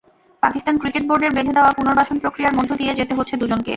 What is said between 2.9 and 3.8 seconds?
যেতে হচ্ছে দুজনকে।